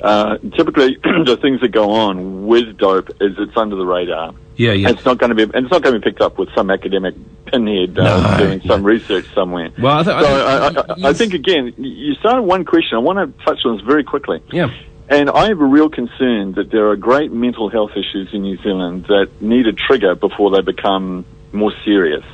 Uh, 0.00 0.38
typically, 0.56 0.96
the 1.02 1.36
things 1.42 1.60
that 1.60 1.70
go 1.72 1.90
on 1.90 2.46
with 2.46 2.76
dope 2.78 3.08
is 3.20 3.32
it's 3.36 3.56
under 3.56 3.74
the 3.74 3.84
radar. 3.84 4.32
yeah, 4.54 4.70
yeah. 4.70 4.90
It's 4.90 5.04
not 5.04 5.18
going 5.18 5.30
to 5.30 5.34
be, 5.34 5.42
and 5.42 5.64
it's 5.64 5.72
not 5.72 5.82
going 5.82 5.92
to 5.94 5.98
be 5.98 6.04
picked 6.08 6.20
up 6.20 6.38
with 6.38 6.48
some 6.54 6.70
academic 6.70 7.16
pinhead 7.46 7.98
uh, 7.98 8.36
No, 8.38 8.44
doing 8.46 8.60
some 8.60 8.84
research 8.84 9.26
somewhere. 9.34 9.70
Well, 9.76 9.98
I, 9.98 10.02
th- 10.04 10.24
so 10.24 10.46
I, 10.46 10.66
I, 10.66 10.68
think- 10.70 10.78
I, 10.78 10.92
I 10.92 10.96
yes. 10.98 11.18
think 11.18 11.34
again, 11.34 11.74
you 11.78 12.14
started 12.14 12.42
one 12.42 12.64
question. 12.64 12.94
I 12.94 13.00
want 13.00 13.18
to 13.36 13.44
touch 13.44 13.58
on 13.64 13.76
this 13.78 13.84
very 13.84 14.04
quickly. 14.04 14.40
yeah, 14.52 14.72
And 15.10 15.30
I 15.30 15.48
have 15.48 15.60
a 15.60 15.64
real 15.64 15.88
concern 15.88 16.52
that 16.52 16.70
there 16.70 16.90
are 16.90 16.96
great 16.96 17.32
mental 17.32 17.70
health 17.70 17.92
issues 17.92 18.28
in 18.32 18.42
New 18.42 18.58
Zealand 18.58 19.06
that 19.06 19.30
need 19.40 19.66
a 19.66 19.72
trigger 19.72 20.14
before 20.14 20.50
they 20.50 20.60
become 20.60 21.24
more 21.50 21.72
serious. 21.84 22.24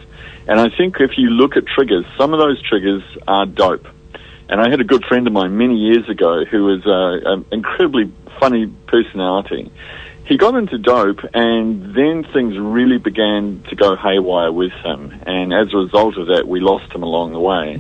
And 0.49 0.59
I 0.61 0.69
think 0.77 0.97
if 0.99 1.17
you 1.17 1.31
look 1.31 1.57
at 1.57 1.67
triggers, 1.67 2.05
some 2.19 2.35
of 2.35 2.41
those 2.41 2.61
triggers 2.63 3.03
are 3.29 3.47
dope. 3.47 3.87
And 4.49 4.61
I 4.61 4.69
had 4.69 4.81
a 4.81 4.85
good 4.85 5.05
friend 5.05 5.27
of 5.27 5.33
mine 5.33 5.57
many 5.57 5.77
years 5.77 6.09
ago 6.09 6.45
who 6.45 6.65
was 6.65 6.85
uh, 6.85 7.31
an 7.31 7.45
incredibly 7.53 8.13
funny 8.41 8.67
personality. 8.89 9.71
He 10.27 10.39
got 10.39 10.55
into 10.55 10.79
dope, 10.79 11.21
and 11.35 11.95
then 11.95 12.25
things 12.33 12.57
really 12.59 12.97
began 12.97 13.63
to 13.69 13.77
go 13.77 13.95
haywire 13.95 14.51
with 14.53 14.73
him. 14.73 15.13
And 15.27 15.53
as 15.53 15.73
a 15.75 15.77
result 15.77 16.17
of 16.17 16.29
that, 16.29 16.49
we 16.49 16.61
lost 16.61 16.91
him 16.93 17.03
along 17.03 17.33
the 17.33 17.41
way. 17.41 17.79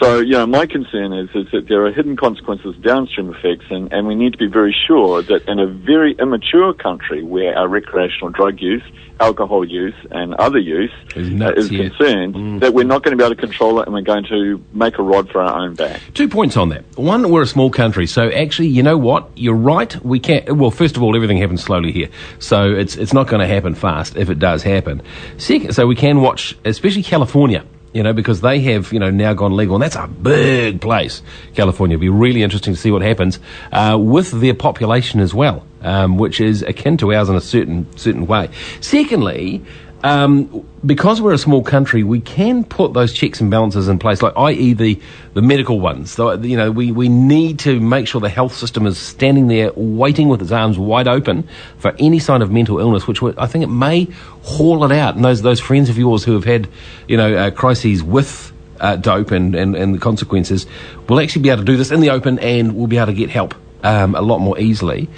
So, 0.00 0.20
you 0.20 0.32
know, 0.32 0.46
my 0.46 0.66
concern 0.66 1.12
is 1.12 1.28
is 1.34 1.50
that 1.52 1.68
there 1.68 1.84
are 1.84 1.92
hidden 1.92 2.16
consequences, 2.16 2.74
downstream 2.82 3.28
effects, 3.34 3.66
and, 3.70 3.92
and 3.92 4.06
we 4.06 4.14
need 4.14 4.32
to 4.32 4.38
be 4.38 4.46
very 4.46 4.74
sure 4.86 5.22
that 5.22 5.46
in 5.46 5.58
a 5.58 5.66
very 5.66 6.14
immature 6.18 6.72
country 6.72 7.22
where 7.22 7.56
our 7.56 7.68
recreational 7.68 8.30
drug 8.30 8.60
use, 8.60 8.82
alcohol 9.20 9.62
use, 9.62 9.94
and 10.10 10.34
other 10.34 10.58
use 10.58 10.90
Is 11.14 11.28
uh, 11.40 11.52
is 11.56 11.70
yeah. 11.70 11.88
concerned, 11.88 12.62
that 12.62 12.72
we're 12.72 12.84
not 12.84 13.02
going 13.02 13.16
to 13.16 13.20
be 13.20 13.24
able 13.24 13.36
to 13.36 13.40
control 13.40 13.80
it, 13.80 13.86
and 13.86 13.92
we're 13.92 14.00
going 14.00 14.24
to 14.30 14.64
make 14.72 14.98
a 14.98 15.02
rod 15.02 15.30
for 15.30 15.42
our 15.42 15.62
own 15.62 15.74
back. 15.74 16.00
Two 16.14 16.28
points 16.28 16.56
on 16.56 16.70
that. 16.70 16.84
One, 16.96 17.30
we're 17.30 17.42
a 17.42 17.46
small 17.46 17.70
country, 17.70 18.06
so 18.06 18.30
actually, 18.30 18.68
you 18.68 18.82
know 18.82 18.96
what? 18.96 19.30
You're 19.36 19.54
right. 19.54 19.94
We 20.02 20.20
can't. 20.20 20.56
Well, 20.56 20.70
first 20.70 20.96
of 20.96 21.02
all, 21.02 21.14
everything 21.14 21.36
happens 21.36 21.62
slowly 21.62 21.81
here, 21.90 22.08
so 22.38 22.70
it's 22.70 22.94
it's 22.96 23.12
not 23.12 23.26
going 23.26 23.40
to 23.40 23.52
happen 23.52 23.74
fast 23.74 24.16
if 24.16 24.30
it 24.30 24.38
does 24.38 24.62
happen. 24.62 25.02
Second, 25.38 25.74
so 25.74 25.86
we 25.86 25.96
can 25.96 26.20
watch, 26.20 26.56
especially 26.64 27.02
California. 27.02 27.64
You 27.94 28.02
know, 28.02 28.14
because 28.14 28.40
they 28.40 28.58
have, 28.60 28.90
you 28.90 28.98
know, 28.98 29.10
now 29.10 29.34
gone 29.34 29.54
legal, 29.54 29.74
and 29.74 29.82
that's 29.82 29.96
a 29.96 30.06
big 30.06 30.80
place, 30.80 31.20
California. 31.54 31.96
It'll 31.96 32.00
be 32.00 32.08
really 32.08 32.42
interesting 32.42 32.72
to 32.72 32.80
see 32.80 32.90
what 32.90 33.02
happens 33.02 33.38
uh, 33.70 33.98
with 34.00 34.30
their 34.40 34.54
population 34.54 35.20
as 35.20 35.34
well. 35.34 35.66
um, 35.82 36.16
which 36.16 36.40
is 36.40 36.62
akin 36.62 36.96
to 36.98 37.12
ours 37.12 37.28
in 37.28 37.36
a 37.36 37.40
certain 37.40 37.86
certain 37.96 38.26
way. 38.26 38.48
Secondly, 38.80 39.62
um, 40.02 40.66
because 40.84 41.20
we're 41.20 41.32
a 41.32 41.38
small 41.38 41.62
country, 41.62 42.02
we 42.02 42.20
can 42.20 42.64
put 42.64 42.92
those 42.92 43.12
checks 43.12 43.40
and 43.40 43.50
balances 43.50 43.88
in 43.88 43.98
place, 43.98 44.20
like 44.20 44.32
i.e. 44.36 44.72
the, 44.72 45.00
the 45.34 45.42
medical 45.42 45.78
ones. 45.78 46.10
So, 46.10 46.32
you 46.32 46.56
know, 46.56 46.70
we, 46.72 46.90
we 46.90 47.08
need 47.08 47.60
to 47.60 47.78
make 47.78 48.08
sure 48.08 48.20
the 48.20 48.28
health 48.28 48.54
system 48.54 48.86
is 48.86 48.98
standing 48.98 49.46
there 49.46 49.72
waiting 49.74 50.28
with 50.28 50.42
its 50.42 50.50
arms 50.50 50.78
wide 50.78 51.06
open 51.06 51.48
for 51.78 51.94
any 51.98 52.18
sign 52.18 52.42
of 52.42 52.50
mental 52.50 52.80
illness, 52.80 53.06
which 53.06 53.22
I 53.22 53.46
think 53.46 53.62
it 53.62 53.68
may 53.68 54.08
haul 54.42 54.84
it 54.84 54.92
out. 54.92 55.14
And 55.14 55.24
those, 55.24 55.42
those 55.42 55.60
friends 55.60 55.88
of 55.88 55.96
yours 55.96 56.24
who 56.24 56.32
have 56.32 56.44
had, 56.44 56.68
you 57.06 57.16
know, 57.16 57.34
uh, 57.34 57.50
crises 57.50 58.02
with 58.02 58.52
uh, 58.80 58.96
dope 58.96 59.30
and, 59.30 59.54
and, 59.54 59.76
and 59.76 59.94
the 59.94 59.98
consequences 59.98 60.66
will 61.08 61.20
actually 61.20 61.42
be 61.42 61.50
able 61.50 61.62
to 61.62 61.66
do 61.66 61.76
this 61.76 61.92
in 61.92 62.00
the 62.00 62.10
open 62.10 62.40
and 62.40 62.76
will 62.76 62.88
be 62.88 62.96
able 62.96 63.06
to 63.06 63.12
get 63.12 63.30
help 63.30 63.54
um, 63.82 64.14
a 64.14 64.22
lot 64.22 64.38
more 64.38 64.58
easily. 64.58 65.08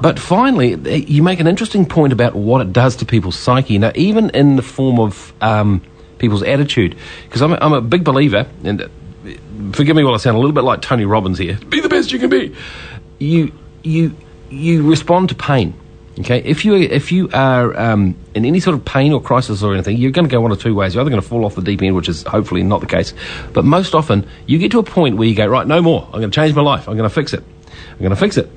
But 0.00 0.18
finally, 0.18 0.74
you 1.04 1.22
make 1.22 1.40
an 1.40 1.46
interesting 1.46 1.86
point 1.86 2.12
about 2.12 2.34
what 2.34 2.60
it 2.60 2.72
does 2.72 2.96
to 2.96 3.06
people's 3.06 3.38
psyche. 3.38 3.78
Now, 3.78 3.92
even 3.94 4.30
in 4.30 4.56
the 4.56 4.62
form 4.62 4.98
of 4.98 5.32
um, 5.40 5.82
people's 6.18 6.42
attitude, 6.42 6.96
because 7.24 7.42
I'm, 7.42 7.52
I'm 7.54 7.72
a 7.72 7.80
big 7.80 8.04
believer, 8.04 8.46
and 8.62 8.82
uh, 8.82 8.88
forgive 9.72 9.96
me 9.96 10.04
while 10.04 10.14
I 10.14 10.18
sound 10.18 10.36
a 10.36 10.40
little 10.40 10.54
bit 10.54 10.64
like 10.64 10.82
Tony 10.82 11.04
Robbins 11.04 11.38
here. 11.38 11.58
Be 11.68 11.80
the 11.80 11.88
best 11.88 12.12
you 12.12 12.18
can 12.18 12.30
be. 12.30 12.54
You 13.18 13.52
you 13.82 14.16
you 14.50 14.88
respond 14.88 15.28
to 15.30 15.34
pain. 15.34 15.74
Okay, 16.20 16.38
if 16.44 16.64
you 16.64 16.74
if 16.74 17.10
you 17.10 17.28
are 17.32 17.76
um, 17.76 18.14
in 18.34 18.44
any 18.44 18.60
sort 18.60 18.76
of 18.76 18.84
pain 18.84 19.12
or 19.12 19.20
crisis 19.20 19.64
or 19.64 19.74
anything, 19.74 19.96
you're 19.96 20.12
going 20.12 20.28
to 20.28 20.30
go 20.30 20.40
one 20.40 20.52
of 20.52 20.62
two 20.62 20.72
ways. 20.72 20.94
You're 20.94 21.02
either 21.02 21.10
going 21.10 21.22
to 21.22 21.28
fall 21.28 21.44
off 21.44 21.56
the 21.56 21.62
deep 21.62 21.82
end, 21.82 21.96
which 21.96 22.08
is 22.08 22.22
hopefully 22.22 22.62
not 22.62 22.80
the 22.80 22.86
case, 22.86 23.14
but 23.52 23.64
most 23.64 23.96
often 23.96 24.28
you 24.46 24.58
get 24.58 24.70
to 24.72 24.78
a 24.78 24.84
point 24.84 25.16
where 25.16 25.26
you 25.26 25.34
go, 25.34 25.46
right, 25.46 25.66
no 25.66 25.82
more. 25.82 26.04
I'm 26.06 26.20
going 26.20 26.30
to 26.30 26.34
change 26.34 26.54
my 26.54 26.62
life. 26.62 26.88
I'm 26.88 26.96
going 26.96 27.08
to 27.08 27.14
fix 27.14 27.32
it. 27.32 27.42
I'm 27.94 28.00
going 28.00 28.10
to 28.10 28.16
fix 28.16 28.36
it. 28.36 28.50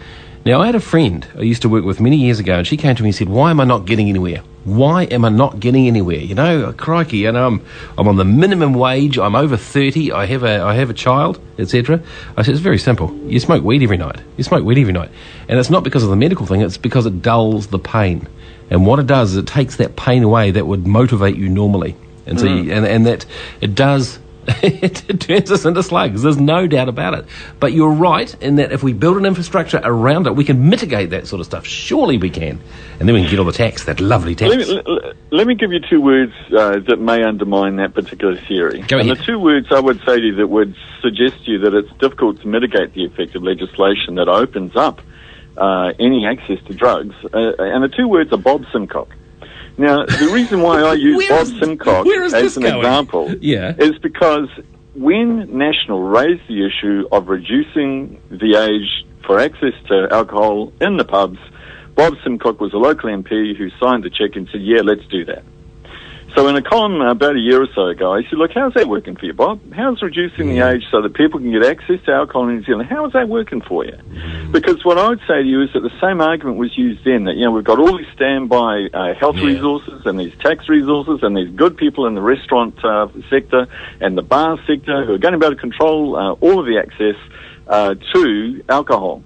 Now, 0.48 0.62
I 0.62 0.66
had 0.66 0.76
a 0.76 0.80
friend 0.80 1.28
I 1.36 1.42
used 1.42 1.62
to 1.64 1.70
work 1.70 1.84
with 1.84 2.00
many 2.00 2.16
years 2.16 2.40
ago, 2.40 2.60
and 2.60 2.66
she 2.66 2.78
came 2.78 2.96
to 2.96 3.04
me 3.04 3.10
and 3.10 3.16
said, 3.16 3.28
Why 3.28 3.52
am 3.52 3.60
I 3.60 3.66
not 3.66 3.86
getting 3.86 4.08
anywhere? 4.08 4.42
Why 4.64 5.04
am 5.04 5.26
I 5.26 5.30
not 5.30 5.60
getting 5.60 5.88
anywhere? 5.88 6.20
You 6.20 6.36
know, 6.36 6.72
crikey, 6.72 7.18
you 7.18 7.32
know, 7.34 7.48
I'm, 7.48 7.66
I'm 7.98 8.08
on 8.08 8.16
the 8.16 8.24
minimum 8.24 8.74
wage, 8.74 9.18
I'm 9.18 9.36
over 9.36 9.58
30, 9.58 10.14
I 10.14 10.26
have 10.26 10.44
a, 10.44 10.62
I 10.62 10.76
have 10.76 10.90
a 10.90 10.94
child, 10.94 11.42
etc. 11.60 12.02
I 12.38 12.44
said, 12.44 12.54
It's 12.54 12.62
very 12.62 12.78
simple. 12.78 13.14
You 13.26 13.42
smoke 13.42 13.62
weed 13.64 13.84
every 13.84 13.98
night. 13.98 14.22
You 14.38 14.46
smoke 14.46 14.64
weed 14.64 14.80
every 14.80 14.94
night. 14.94 15.10
And 15.50 15.60
it's 15.60 15.70
not 15.70 15.84
because 15.84 16.04
of 16.04 16.10
the 16.10 16.16
medical 16.16 16.46
thing, 16.46 16.62
it's 16.62 16.78
because 16.78 17.06
it 17.06 17.22
dulls 17.22 17.68
the 17.68 17.80
pain. 17.80 18.26
And 18.70 18.86
what 18.86 19.00
it 19.00 19.08
does 19.08 19.32
is 19.32 19.38
it 19.38 19.48
takes 19.48 19.76
that 19.78 19.98
pain 19.98 20.24
away 20.24 20.52
that 20.52 20.66
would 20.66 20.88
motivate 20.88 21.36
you 21.36 21.50
normally. 21.50 21.98
And 22.26 22.40
so, 22.40 22.46
mm. 22.46 22.66
you, 22.66 22.72
and, 22.72 22.86
and 22.86 23.06
that 23.06 23.26
it 23.60 23.76
does 23.76 24.18
it 24.48 25.20
turns 25.20 25.52
us 25.52 25.66
into 25.66 25.84
slugs. 25.84 26.22
There's 26.22 26.40
no 26.40 26.68
doubt 26.68 26.90
about 26.90 27.14
it. 27.14 27.26
But 27.60 27.74
you're 27.74 27.92
right 27.92 28.34
in 28.42 28.56
that 28.56 28.72
if 28.72 28.82
we 28.82 28.94
build 28.94 29.18
an 29.18 29.26
infrastructure 29.26 29.82
around 29.84 30.28
it, 30.28 30.36
we 30.36 30.46
can 30.46 30.70
mitigate 30.70 31.10
that 31.10 31.28
sort 31.28 31.40
of 31.42 31.46
stuff. 31.46 31.66
Surely 31.66 32.18
we 32.18 32.30
can. 32.30 32.60
And 33.00 33.08
then 33.08 33.14
we 33.14 33.22
can 33.22 33.30
get 33.30 33.40
all 33.40 33.46
the 33.46 33.52
tax, 33.52 33.86
that 33.86 34.00
lovely 34.00 34.36
tax. 34.36 34.50
Let 34.50 34.60
me, 34.60 34.82
let, 34.86 35.16
let 35.32 35.48
me 35.48 35.56
give 35.56 35.72
you 35.72 35.80
two 35.80 36.02
words 36.02 36.34
uh, 36.56 36.80
that 36.88 36.98
may 37.00 37.24
undermine 37.24 37.76
that 37.78 37.94
particular 37.94 38.38
theory. 38.48 38.82
Go 38.82 39.00
and 39.00 39.10
the 39.10 39.16
two 39.16 39.40
words 39.40 39.68
I 39.72 39.80
would 39.80 40.00
say 40.06 40.20
to 40.20 40.26
you 40.26 40.36
that 40.36 40.48
would 40.48 40.76
suggest 41.02 41.46
to 41.46 41.52
you 41.52 41.60
that 41.60 41.74
it's 41.74 41.92
difficult 42.00 42.42
to 42.42 42.48
mitigate 42.48 42.94
the 42.94 43.06
effect 43.06 43.36
of 43.36 43.44
legislation 43.44 44.16
that 44.16 44.30
opens 44.30 44.76
up 44.76 45.02
uh, 45.58 45.92
any 46.00 46.26
access 46.26 46.60
to 46.68 46.74
drugs. 46.74 47.16
Uh, 47.26 47.54
and 47.60 47.84
the 47.84 47.94
two 47.96 48.08
words 48.08 48.32
are 48.32 48.38
Bob 48.38 48.66
Simcox. 48.72 49.16
Now, 49.78 50.06
the 50.06 50.30
reason 50.34 50.62
why 50.62 50.82
I 50.82 50.94
use 50.94 51.28
Bob 51.30 51.48
Simcox 51.48 52.10
as 52.34 52.58
an 52.58 52.64
going? 52.64 52.78
example 52.78 53.36
yeah. 53.42 53.76
is 53.78 53.98
because 54.00 54.50
when 54.96 55.56
National 55.56 56.02
raised 56.02 56.48
the 56.48 56.66
issue 56.66 57.08
of 57.12 57.28
reducing 57.28 58.20
the 58.32 58.56
age 58.56 59.06
for 59.26 59.40
access 59.40 59.74
to 59.88 60.08
alcohol 60.12 60.74
in 60.82 60.98
the 60.98 61.06
pubs, 61.06 61.38
Bob 61.96 62.16
Simcox 62.24 62.60
was 62.60 62.74
a 62.74 62.78
local 62.78 63.10
MP 63.10 63.56
who 63.56 63.70
signed 63.80 64.04
the 64.04 64.10
check 64.10 64.36
and 64.36 64.48
said, 64.52 64.62
yeah, 64.62 64.82
let's 64.82 65.06
do 65.08 65.26
that. 65.26 65.44
So 66.38 66.48
in 66.48 66.56
a 66.56 66.62
column 66.62 67.02
about 67.02 67.36
a 67.36 67.40
year 67.40 67.64
or 67.64 67.68
so 67.74 67.88
ago, 67.88 68.14
I 68.14 68.22
said, 68.22 68.34
look, 68.34 68.52
how's 68.54 68.76
that 68.76 68.88
working 68.88 69.16
for 69.16 69.26
you, 69.26 69.34
Bob? 69.34 69.60
How's 69.74 70.04
reducing 70.04 70.50
the 70.50 70.60
age 70.60 70.84
so 70.92 71.02
that 71.02 71.16
people 71.16 71.40
can 71.40 71.52
get 71.52 71.66
access 71.66 72.00
to 72.06 72.12
alcohol 72.12 72.48
in 72.48 72.58
New 72.58 72.64
Zealand? 72.64 72.88
How 72.88 73.08
is 73.08 73.14
that 73.14 73.28
working 73.28 73.60
for 73.60 73.84
you? 73.84 73.98
Because 74.52 74.86
what 74.86 75.00
I 75.00 75.10
would 75.10 75.22
say 75.22 75.42
to 75.42 75.44
you 75.44 75.64
is 75.64 75.74
that 75.74 75.80
the 75.80 76.00
same 76.00 76.22
argument 76.22 76.58
was 76.58 76.78
used 76.78 77.04
then, 77.04 77.24
that, 77.24 77.38
you 77.38 77.46
know, 77.46 77.50
we've 77.50 77.64
got 77.64 77.80
all 77.80 77.98
these 77.98 78.06
standby 78.14 78.90
uh, 78.94 79.16
health 79.16 79.38
yeah. 79.38 79.48
resources 79.48 80.06
and 80.06 80.20
these 80.20 80.34
tax 80.40 80.70
resources 80.70 81.24
and 81.24 81.36
these 81.36 81.50
good 81.56 81.76
people 81.76 82.06
in 82.06 82.14
the 82.14 82.22
restaurant 82.22 82.86
uh, 82.86 83.08
sector 83.32 83.66
and 84.00 84.16
the 84.16 84.22
bar 84.22 84.60
sector 84.68 85.06
who 85.06 85.16
are 85.16 85.18
going 85.18 85.32
to 85.32 85.40
be 85.40 85.46
able 85.48 85.56
to 85.56 85.60
control 85.60 86.16
uh, 86.16 86.34
all 86.34 86.60
of 86.60 86.68
the 86.68 86.78
access 86.78 87.16
uh, 87.66 87.96
to 88.14 88.64
alcohol. 88.70 89.24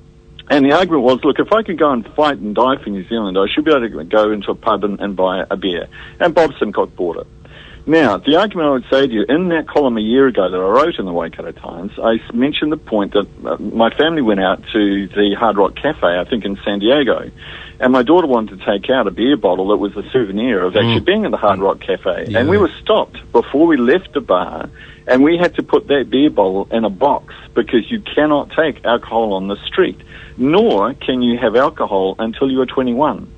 And 0.50 0.66
the 0.66 0.74
argument 0.74 1.04
was, 1.04 1.20
look, 1.24 1.40
if 1.40 1.52
I 1.54 1.64
could 1.64 1.78
go 1.78 1.92
and 1.92 2.06
fight 2.16 2.38
and 2.38 2.56
die 2.56 2.82
for 2.84 2.90
New 2.90 3.08
Zealand, 3.08 3.38
I 3.38 3.46
should 3.48 3.66
be 3.66 3.72
able 3.72 3.88
to 3.88 4.04
go 4.04 4.32
into 4.32 4.52
a 4.52 4.56
pub 4.56 4.84
and, 4.84 5.00
and 5.00 5.16
buy 5.16 5.46
a 5.50 5.56
beer. 5.56 5.88
And 6.20 6.34
Bob 6.34 6.52
Simcox 6.60 6.92
bought 6.94 7.18
it. 7.18 7.28
Now, 7.86 8.18
the 8.18 8.36
argument 8.38 8.68
I 8.68 8.72
would 8.72 8.86
say 8.92 9.08
to 9.08 9.14
you, 9.14 9.26
in 9.28 9.50
that 9.50 9.68
column 9.68 9.98
a 9.98 10.02
year 10.02 10.28
ago 10.28 10.50
that 10.50 10.58
I 10.58 10.60
wrote 10.60 11.00
in 11.00 11.06
the 11.06 11.14
Waikato 11.14 11.52
Times, 11.52 11.92
I 12.02 12.20
mentioned 12.34 12.72
the 12.72 12.78
point 12.78 13.14
that 13.14 13.28
uh, 13.46 13.58
my 13.58 13.90
family 13.96 14.22
went 14.22 14.40
out 14.40 14.62
to 14.74 15.08
the 15.08 15.36
Hard 15.38 15.58
Rock 15.58 15.76
Cafe, 15.76 16.06
I 16.06 16.24
think 16.30 16.46
in 16.46 16.58
San 16.64 16.80
Diego, 16.80 17.32
and 17.80 17.92
my 17.92 18.04
daughter 18.04 18.28
wanted 18.28 18.60
to 18.60 18.66
take 18.66 18.90
out 18.92 19.08
a 19.08 19.12
beer 19.12 19.36
bottle 19.36 19.70
that 19.70 19.78
was 19.78 19.96
a 19.98 20.08
souvenir 20.12 20.64
of 20.64 20.76
actually 20.76 21.02
mm. 21.02 21.06
being 21.06 21.26
in 21.26 21.32
the 21.32 21.38
Hard 21.38 21.60
Rock 21.60 21.80
Cafe. 21.80 22.28
Yeah. 22.30 22.40
And 22.40 22.50
we 22.50 22.58
were 22.58 22.72
stopped 22.82 23.18
before 23.32 23.66
we 23.66 23.78
left 23.78 24.14
the 24.14 24.22
bar, 24.22 24.70
and 25.08 25.24
we 25.24 25.38
had 25.38 25.56
to 25.56 25.64
put 25.64 25.88
that 25.88 26.10
beer 26.10 26.30
bottle 26.30 26.68
in 26.72 26.86
a 26.86 26.90
box 26.90 27.34
because 27.56 27.90
you 27.90 28.00
cannot 28.02 28.52
take 28.52 28.86
alcohol 28.86 29.34
on 29.34 29.48
the 29.48 29.58
street 29.66 30.00
nor 30.38 30.94
can 30.96 31.22
you 31.22 31.38
have 31.38 31.56
alcohol 31.56 32.16
until 32.20 32.50
you 32.50 32.62
are 32.62 32.66
21. 32.66 33.32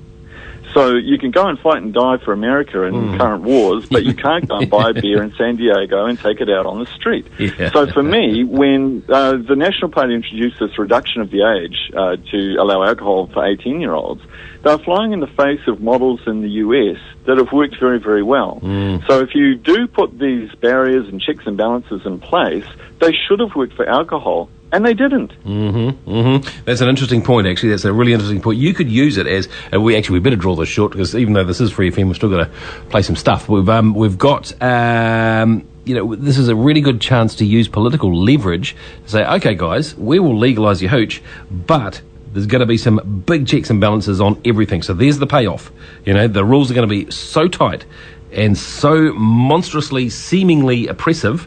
So 0.74 0.96
you 0.96 1.18
can 1.18 1.30
go 1.30 1.46
and 1.46 1.58
fight 1.58 1.82
and 1.82 1.94
die 1.94 2.18
for 2.18 2.32
America 2.32 2.82
in 2.82 2.94
mm. 2.94 3.18
current 3.18 3.44
wars, 3.44 3.86
but 3.88 4.04
you 4.04 4.12
can't 4.26 4.46
go 4.48 4.56
and 4.56 4.68
buy 4.68 4.90
a 4.90 4.92
beer 4.92 5.22
in 5.22 5.32
San 5.36 5.56
Diego 5.56 6.04
and 6.06 6.18
take 6.18 6.40
it 6.40 6.50
out 6.50 6.66
on 6.66 6.80
the 6.80 6.86
street. 6.86 7.26
Yeah. 7.38 7.70
So 7.70 7.86
for 7.86 8.02
me, 8.02 8.42
when 8.42 9.04
uh, 9.08 9.36
the 9.36 9.54
National 9.54 9.90
Party 9.90 10.14
introduced 10.14 10.58
this 10.58 10.76
reduction 10.76 11.22
of 11.22 11.30
the 11.30 11.42
age 11.42 11.92
uh, 11.96 12.16
to 12.32 12.56
allow 12.56 12.82
alcohol 12.82 13.28
for 13.32 13.46
18 13.46 13.80
year 13.80 13.92
olds, 13.92 14.22
they're 14.62 14.78
flying 14.78 15.12
in 15.12 15.20
the 15.20 15.28
face 15.28 15.60
of 15.68 15.80
models 15.80 16.20
in 16.26 16.40
the 16.40 16.48
US 16.48 16.98
that 17.26 17.38
have 17.38 17.52
worked 17.52 17.78
very, 17.78 18.00
very 18.00 18.22
well. 18.22 18.60
Mm. 18.62 19.06
So 19.06 19.20
if 19.20 19.34
you 19.34 19.54
do 19.54 19.86
put 19.86 20.18
these 20.18 20.52
barriers 20.56 21.08
and 21.08 21.20
checks 21.20 21.46
and 21.46 21.56
balances 21.56 22.02
in 22.04 22.18
place, 22.18 22.66
they 23.00 23.12
should 23.12 23.40
have 23.40 23.54
worked 23.54 23.74
for 23.74 23.88
alcohol 23.88 24.50
and 24.74 24.84
they 24.84 24.92
didn't. 24.92 25.30
Mm-hmm, 25.44 26.10
mm-hmm. 26.10 26.64
That's 26.64 26.80
an 26.80 26.88
interesting 26.88 27.22
point, 27.22 27.46
actually. 27.46 27.70
That's 27.70 27.84
a 27.84 27.92
really 27.92 28.12
interesting 28.12 28.42
point. 28.42 28.58
You 28.58 28.74
could 28.74 28.90
use 28.90 29.16
it 29.16 29.28
as, 29.28 29.48
uh, 29.72 29.80
we 29.80 29.96
actually, 29.96 30.14
we 30.14 30.20
better 30.20 30.36
draw 30.36 30.56
this 30.56 30.68
short 30.68 30.90
because 30.90 31.14
even 31.14 31.32
though 31.32 31.44
this 31.44 31.60
is 31.60 31.70
free 31.70 31.92
FM, 31.92 32.08
we've 32.08 32.16
still 32.16 32.28
got 32.28 32.44
to 32.44 32.50
play 32.90 33.02
some 33.02 33.14
stuff. 33.14 33.48
We've, 33.48 33.68
um, 33.68 33.94
we've 33.94 34.18
got, 34.18 34.52
um, 34.60 35.64
you 35.84 35.94
know, 35.94 36.16
this 36.16 36.38
is 36.38 36.48
a 36.48 36.56
really 36.56 36.80
good 36.80 37.00
chance 37.00 37.36
to 37.36 37.44
use 37.44 37.68
political 37.68 38.12
leverage 38.16 38.74
to 39.04 39.10
say, 39.10 39.24
okay, 39.24 39.54
guys, 39.54 39.94
we 39.94 40.18
will 40.18 40.36
legalise 40.36 40.82
your 40.82 40.90
hooch, 40.90 41.22
but 41.52 42.02
there's 42.32 42.46
going 42.46 42.60
to 42.60 42.66
be 42.66 42.76
some 42.76 43.22
big 43.24 43.46
checks 43.46 43.70
and 43.70 43.80
balances 43.80 44.20
on 44.20 44.40
everything. 44.44 44.82
So 44.82 44.92
there's 44.92 45.18
the 45.18 45.26
payoff. 45.28 45.70
You 46.04 46.14
know, 46.14 46.26
the 46.26 46.44
rules 46.44 46.68
are 46.68 46.74
going 46.74 46.88
to 46.88 46.92
be 46.92 47.08
so 47.12 47.46
tight 47.46 47.84
and 48.32 48.58
so 48.58 49.12
monstrously, 49.12 50.10
seemingly 50.10 50.88
oppressive 50.88 51.46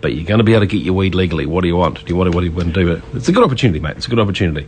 but 0.00 0.14
you're 0.14 0.24
going 0.24 0.38
to 0.38 0.44
be 0.44 0.52
able 0.52 0.60
to 0.60 0.66
get 0.66 0.82
your 0.82 0.94
weed 0.94 1.14
legally. 1.14 1.46
What 1.46 1.62
do 1.62 1.68
you 1.68 1.76
want? 1.76 2.04
Do 2.04 2.06
you 2.06 2.16
want 2.16 2.30
to, 2.30 2.36
what 2.36 2.42
do 2.42 2.46
you 2.46 2.52
want 2.52 2.74
to 2.74 2.84
do? 2.84 3.02
It's 3.14 3.28
a 3.28 3.32
good 3.32 3.44
opportunity, 3.44 3.80
mate. 3.80 3.96
It's 3.96 4.06
a 4.06 4.10
good 4.10 4.20
opportunity. 4.20 4.66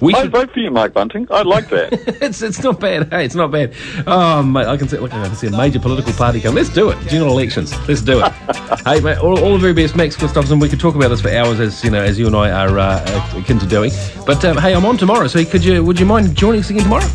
We 0.00 0.14
I'd 0.14 0.22
should... 0.22 0.32
vote 0.32 0.52
for 0.52 0.60
you, 0.60 0.70
Mike 0.70 0.92
Bunting. 0.92 1.26
I'd 1.30 1.46
like 1.46 1.68
that. 1.70 1.92
it's 2.22 2.40
it's 2.40 2.62
not 2.62 2.78
bad. 2.78 3.10
Hey, 3.10 3.24
it's 3.24 3.34
not 3.34 3.50
bad. 3.50 3.74
Oh, 4.06 4.42
mate, 4.42 4.66
I 4.66 4.76
can 4.76 4.88
see 4.88 4.98
look, 4.98 5.12
I 5.12 5.26
can 5.26 5.34
see 5.34 5.48
a 5.48 5.50
major 5.50 5.80
political 5.80 6.12
party 6.12 6.40
come. 6.40 6.54
Let's 6.54 6.68
do 6.68 6.90
it. 6.90 6.98
General 7.08 7.32
elections. 7.32 7.74
Let's 7.88 8.02
do 8.02 8.22
it. 8.24 8.32
hey, 8.86 9.00
mate, 9.00 9.18
all, 9.18 9.38
all, 9.40 9.52
the 9.54 9.58
very 9.58 9.72
best, 9.72 9.96
Max 9.96 10.16
Gustafsson. 10.16 10.60
We 10.60 10.68
could 10.68 10.80
talk 10.80 10.94
about 10.94 11.08
this 11.08 11.20
for 11.20 11.30
hours, 11.30 11.58
as 11.58 11.82
you 11.82 11.90
know, 11.90 12.02
as 12.02 12.18
you 12.18 12.26
and 12.26 12.36
I 12.36 12.50
are 12.50 12.78
uh, 12.78 13.36
akin 13.36 13.58
to 13.58 13.66
doing. 13.66 13.90
But 14.24 14.44
um, 14.44 14.56
hey, 14.58 14.74
I'm 14.74 14.84
on 14.84 14.96
tomorrow, 14.96 15.26
so 15.26 15.44
could 15.44 15.64
you 15.64 15.84
would 15.84 15.98
you 15.98 16.06
mind 16.06 16.36
joining 16.36 16.60
us 16.60 16.70
again 16.70 16.84
tomorrow? 16.84 17.08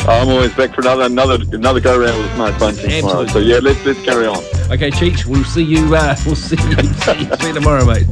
I'm 0.00 0.28
always 0.28 0.54
back 0.54 0.74
for 0.74 0.82
another 0.82 1.04
another 1.04 1.38
another 1.52 1.80
go 1.80 1.98
round 1.98 2.18
with 2.22 2.36
Mike 2.36 2.58
Bunting 2.58 2.90
tomorrow. 2.90 3.26
So 3.26 3.38
yeah, 3.38 3.58
let's 3.62 3.84
let's 3.84 4.02
carry 4.02 4.26
on. 4.26 4.42
Okay, 4.68 4.90
Cheech, 4.90 5.26
we'll 5.26 5.44
see 5.44 5.62
you. 5.62 5.94
Uh, 5.94 6.16
we'll 6.26 6.34
see 6.34 6.56
you, 6.56 6.82
see 7.36 7.46
you, 7.46 7.52
tomorrow, 7.54 7.84
mate. 7.84 8.06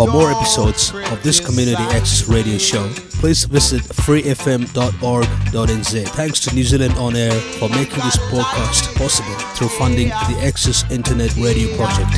For 0.00 0.08
more 0.10 0.30
episodes 0.30 0.94
of 1.12 1.22
this 1.22 1.40
Community 1.40 1.82
Access 1.92 2.26
Radio 2.26 2.56
Show, 2.56 2.88
please 3.20 3.44
visit 3.44 3.82
freefm.org.nz. 3.82 4.68
Thanks 6.08 6.40
to 6.40 6.54
New 6.54 6.64
Zealand 6.64 6.94
On 6.94 7.14
Air 7.14 7.32
for 7.32 7.68
making 7.68 7.98
this 7.98 8.16
podcast 8.32 8.96
possible 8.96 9.34
through 9.54 9.68
funding 9.68 10.08
the 10.08 10.40
Access 10.42 10.90
Internet 10.90 11.36
Radio 11.36 11.76
Project. 11.76 12.16